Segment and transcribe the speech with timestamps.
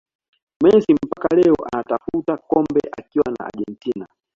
[0.63, 4.07] Messi mpaka leo anatafuta kombe akiwa na Argentina